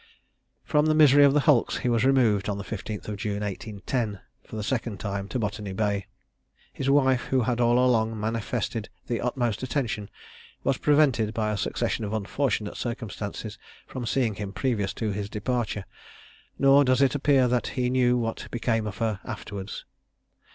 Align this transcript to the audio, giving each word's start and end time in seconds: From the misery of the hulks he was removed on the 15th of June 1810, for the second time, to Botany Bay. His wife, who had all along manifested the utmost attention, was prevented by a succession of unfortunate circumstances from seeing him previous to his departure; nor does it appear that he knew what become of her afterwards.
From 0.63 0.87
the 0.87 0.95
misery 0.95 1.23
of 1.23 1.35
the 1.35 1.41
hulks 1.41 1.77
he 1.77 1.87
was 1.87 2.03
removed 2.03 2.49
on 2.49 2.57
the 2.57 2.63
15th 2.63 3.07
of 3.07 3.17
June 3.17 3.41
1810, 3.41 4.19
for 4.43 4.55
the 4.55 4.63
second 4.63 4.99
time, 4.99 5.27
to 5.27 5.37
Botany 5.37 5.73
Bay. 5.73 6.07
His 6.73 6.89
wife, 6.89 7.25
who 7.25 7.41
had 7.43 7.61
all 7.61 7.77
along 7.77 8.19
manifested 8.19 8.89
the 9.05 9.21
utmost 9.21 9.61
attention, 9.61 10.09
was 10.63 10.79
prevented 10.79 11.35
by 11.35 11.51
a 11.51 11.55
succession 11.55 12.03
of 12.03 12.13
unfortunate 12.13 12.77
circumstances 12.77 13.59
from 13.85 14.07
seeing 14.07 14.33
him 14.33 14.53
previous 14.53 14.91
to 14.95 15.11
his 15.11 15.29
departure; 15.29 15.85
nor 16.57 16.83
does 16.83 17.03
it 17.03 17.13
appear 17.13 17.47
that 17.47 17.67
he 17.77 17.87
knew 17.91 18.17
what 18.17 18.47
become 18.49 18.87
of 18.87 18.97
her 18.97 19.19
afterwards. 19.23 19.85